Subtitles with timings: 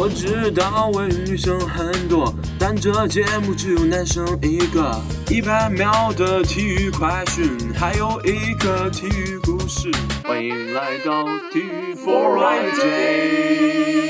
[0.00, 4.94] 我知道为女生很多，但这节目只有男生一个。
[5.28, 9.90] 一百秒的体育快讯，还有一个体育故事。
[10.22, 14.07] 欢迎来到体育 For a Day。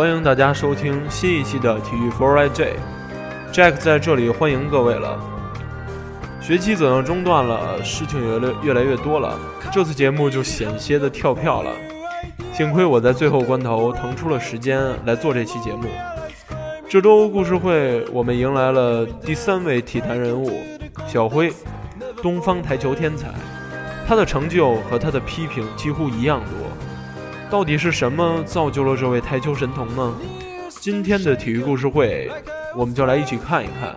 [0.00, 5.20] 欢迎大家收听新一期的体育 For I J，Jack 在这里欢迎各位了。
[6.40, 9.38] 学期走向中断了，事情越来越来越多了，
[9.70, 11.70] 这次节目就险些的跳票了。
[12.54, 15.84] 幸亏我在最后关头腾出了时间来做这期节目。
[16.88, 20.50] 这周故事会，我们迎来了第三位体坛人物
[21.06, 21.52] 小辉，
[22.22, 23.28] 东方台球天才。
[24.08, 26.89] 他的成就和他的批评几乎一样多。
[27.50, 30.16] 到底是什么造就了这位台球神童呢？
[30.68, 32.30] 今天的体育故事会，
[32.76, 33.96] 我们就来一起看一看。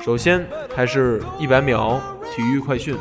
[0.00, 2.00] 首先，还是一百秒
[2.34, 2.96] 体育快讯。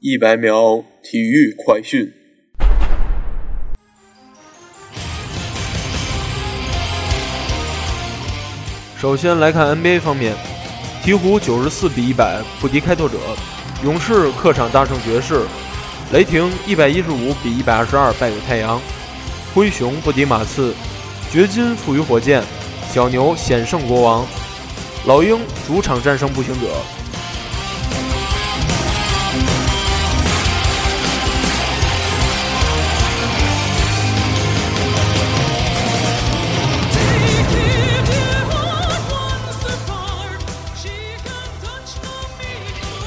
[0.00, 2.12] 一百秒体育快讯。
[9.00, 10.34] 首先来看 NBA 方面，
[11.04, 13.18] 鹈鹕九十四比一百不敌开拓者，
[13.82, 15.42] 勇士客场大胜爵士，
[16.12, 18.80] 雷霆一百一十五比一百二十二败给太阳，
[19.54, 20.74] 灰熊不敌马刺，
[21.30, 22.42] 掘金负于火箭，
[22.90, 24.26] 小牛险胜国王，
[25.04, 26.68] 老鹰主场战胜步行者。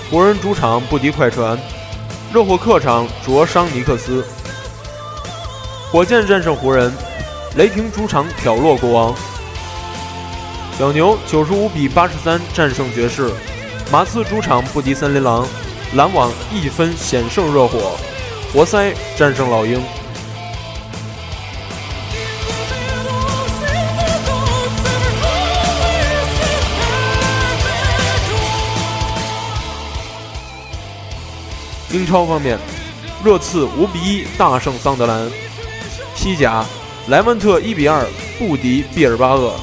[0.09, 1.59] 湖人主场不敌快船，
[2.34, 4.25] 热火客场灼伤尼克斯，
[5.91, 6.94] 火箭战胜湖人，
[7.57, 9.13] 雷霆主场挑落国王，
[10.79, 13.29] 小牛九十五比八十三战胜爵士，
[13.91, 15.46] 马刺主场不敌森林狼，
[15.96, 17.97] 篮网一分险胜热火，
[18.53, 19.81] 活塞战胜老鹰。
[31.92, 32.59] 英超方面，
[33.24, 35.30] 热刺五比一大胜桑德兰；
[36.16, 36.66] 西甲，
[37.08, 38.06] 莱万特一比二
[38.38, 39.53] 不敌毕尔巴鄂；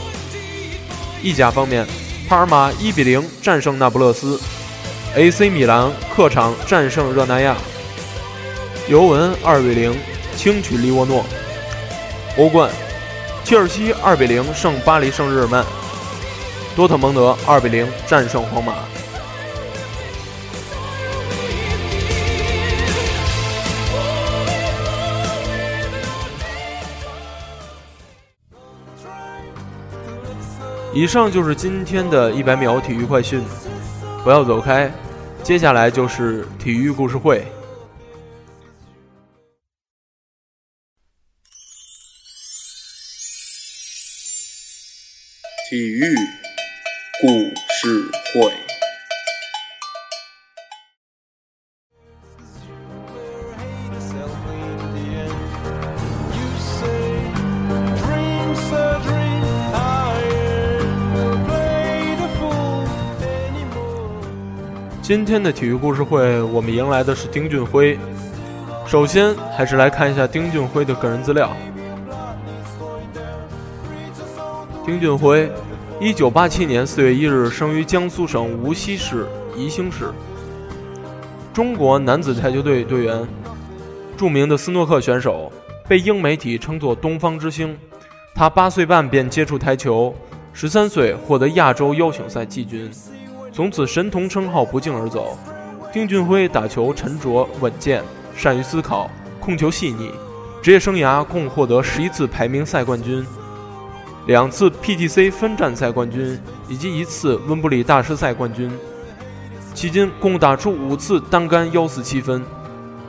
[1.22, 1.86] 意甲方面，
[2.26, 4.40] 帕尔马一比零战胜那不勒斯
[5.14, 7.54] ；AC 米兰客场战胜热那亚；
[8.88, 9.94] 尤文二比零
[10.34, 11.22] 轻取利沃诺；
[12.38, 12.70] 欧冠，
[13.44, 15.62] 切尔西二比零胜巴黎圣日耳曼；
[16.74, 18.74] 多特蒙德二比零战胜皇马。
[30.94, 33.42] 以上就是今天的一百秒体育快讯，
[34.22, 34.88] 不要走开，
[35.42, 37.44] 接下来就是体育故事会。
[45.68, 46.14] 体育
[47.20, 47.26] 故
[47.72, 48.73] 事会。
[65.04, 67.98] 今天的体育故事会，我们迎来的是丁俊晖。
[68.86, 71.54] 首先，还是来看一下丁俊晖的个人资料。
[74.82, 75.50] 丁俊晖，
[76.00, 80.10] 一九八七年四月一日生于江苏省无锡市宜兴市，
[81.52, 83.28] 中国男子台球队队员，
[84.16, 85.52] 著名的斯诺克选手，
[85.86, 87.76] 被英媒体称作“东方之星”。
[88.34, 90.14] 他八岁半便接触台球，
[90.54, 92.90] 十三岁获得亚洲邀请赛季军。
[93.54, 95.38] 从此，神童称号不胫而走。
[95.92, 98.02] 丁俊晖打球沉着稳健，
[98.34, 99.08] 善于思考，
[99.38, 100.10] 控球细腻。
[100.60, 103.24] 职业生涯共获得十一次排名赛冠军，
[104.26, 106.36] 两次 PTC 分站赛冠军，
[106.68, 108.68] 以及一次温布里大师赛冠军。
[109.72, 112.44] 迄今共打出五次单杆幺四七分。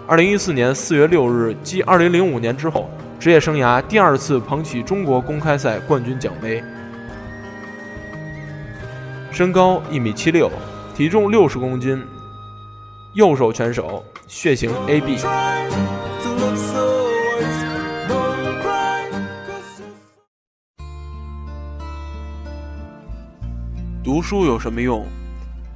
[0.06, 2.88] 二零一四年四月六日，继二零零五年之后，
[3.20, 6.64] 职业生涯第二次捧起中国公开赛冠军奖杯。
[9.36, 10.50] 身高一米七六，
[10.96, 12.02] 体重六十公斤，
[13.16, 15.18] 右手拳手，血型 AB。
[24.02, 25.06] 读书有什么用？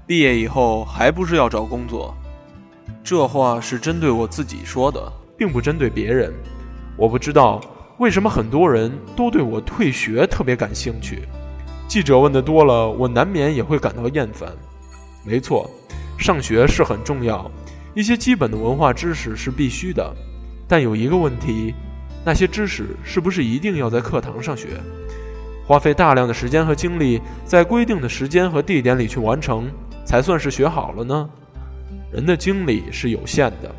[0.07, 2.15] 毕业以后还不是要找工作？
[3.03, 6.33] 这话是针对我自己说的，并不针对别人。
[6.95, 7.59] 我不知道
[7.97, 11.27] 为什么很多人都对我退学特别感兴趣。
[11.89, 14.47] 记者问的多了，我难免也会感到厌烦。
[15.25, 15.67] 没错，
[16.19, 17.49] 上学是很重要，
[17.95, 20.15] 一些基本的文化知识是必须的。
[20.67, 21.73] 但有一个问题，
[22.23, 24.67] 那些知识是不是一定要在课堂上学？
[25.65, 29.67] 花费大量的时间和精力在规定的时间和地点里去完成，
[30.05, 31.27] 才算是学好了呢？
[32.13, 33.73] 人的精力是有限的，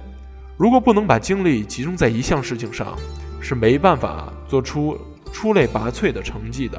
[0.56, 2.98] 如果不能把精力集中在一项事情上，
[3.40, 4.98] 是没办法做出
[5.32, 6.76] 出类拔萃的成绩的。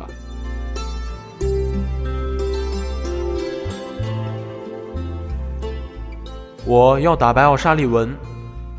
[6.63, 8.15] 我要打败奥沙利文，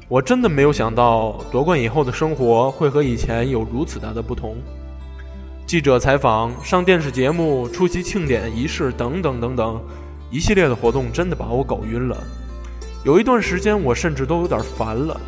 [0.06, 4.56] 我真的没有想到夺冠以后的生活会和以前有如此大的不同。
[5.66, 9.82] 记者采访、上电视节目、出席庆典仪式等等等等，
[10.30, 12.16] 一系列的活动真的把我搞晕了。
[13.04, 15.20] 有一段时间，我甚至都有点烦了，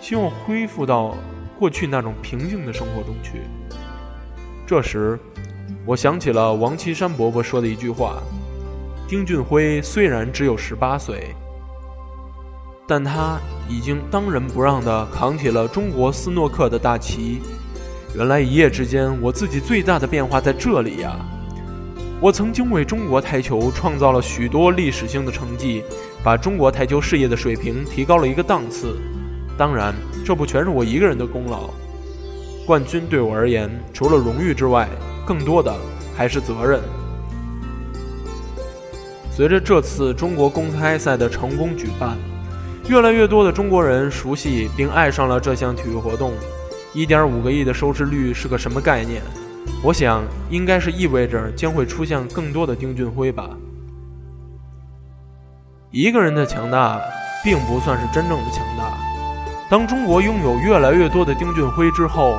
[0.00, 1.16] 希望恢复到
[1.58, 3.40] 过去那种平静的生活中去。
[4.64, 5.18] 这时，
[5.84, 8.22] 我想起了王岐山伯伯说的一句话
[9.08, 11.34] ：“丁俊晖虽然只有十八岁。”
[12.90, 13.38] 但他
[13.68, 17.40] 已经当仁不让地扛起了中国斯诺克的大旗。
[18.16, 21.14] 原来一夜之间，我自己最大的变化在这里呀！
[22.20, 25.84] 我曾经为中国台球创造了许多历史性的成绩，
[26.24, 28.98] 把中国台球事业的水平提高了一个档次。
[29.56, 29.94] 当然，
[30.26, 31.70] 这不全是我一个人的功劳。
[32.66, 34.88] 冠军对我而言，除了荣誉之外，
[35.24, 35.72] 更多的
[36.16, 36.80] 还是责任。
[39.30, 42.18] 随着这次中国公开赛的成功举办。
[42.88, 46.32] 越来越多的中国人熟悉并爱上了这项体育活动。
[46.92, 49.22] 一点五个亿的收视率是个什么概念？
[49.82, 53.50] 我想，应该是意味着将会出现更多的丁俊晖吧。
[55.92, 57.00] 一个人的强大，
[57.44, 58.98] 并不算是真正的强大。
[59.70, 62.38] 当中国拥有越来越多的丁俊晖之后，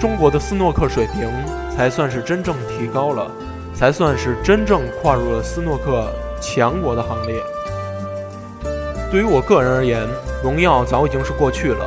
[0.00, 1.30] 中国的斯诺克水平
[1.70, 3.30] 才算是真正提高了，
[3.72, 7.40] 才算是真正跨入了斯诺克强国的行列。
[9.12, 10.08] 对于我个人而言，
[10.42, 11.86] 荣耀早已经是过去了。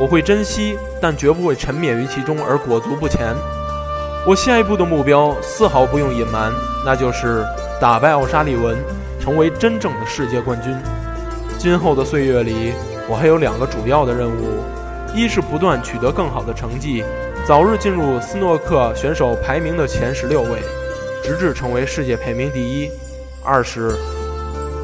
[0.00, 3.36] 我会珍惜，但绝不会沉湎于其中而裹足不前。
[4.26, 6.52] 我下一步的目标丝毫不用隐瞒，
[6.84, 7.44] 那就是
[7.80, 8.76] 打败奥沙利文，
[9.20, 10.76] 成为真正的世界冠军。
[11.56, 12.72] 今后的岁月里，
[13.08, 14.58] 我还有两个主要的任务：
[15.14, 17.04] 一是不断取得更好的成绩，
[17.46, 20.58] 早日进入斯诺克选手排名的前十六位，
[21.22, 22.90] 直至成为世界排名第一；
[23.44, 23.94] 二是。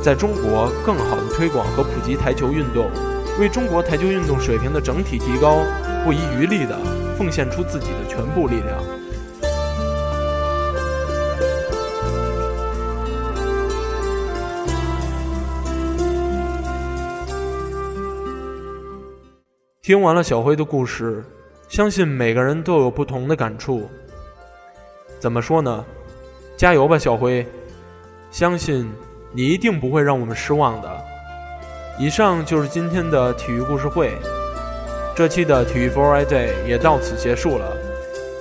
[0.03, 2.91] 在中国，更好的推广和普及台球运动，
[3.39, 5.65] 为中国台球运动水平的整体提高，
[6.05, 6.77] 不遗余力地
[7.17, 8.83] 奉献出自己的全部力量。
[19.83, 21.25] 听完了小辉的故事，
[21.69, 23.89] 相信每个人都有不同的感触。
[25.21, 25.85] 怎么说呢？
[26.57, 27.47] 加油吧，小辉！
[28.33, 28.91] 相信。
[29.35, 31.05] 你一定不会让我们失望的。
[31.99, 34.13] 以上就是今天的体育故事会，
[35.15, 37.77] 这期的体育 For I Day 也到此结束了。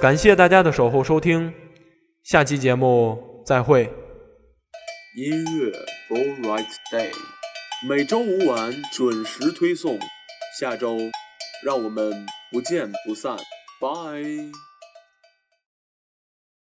[0.01, 1.53] 感谢大家的守候收听，
[2.23, 3.83] 下期节目再会。
[5.17, 5.71] 音乐
[6.07, 7.11] For I Day
[7.87, 9.99] 每周五晚准时推送，
[10.59, 10.97] 下周
[11.63, 13.35] 让我们不见不散，
[13.79, 14.70] 拜。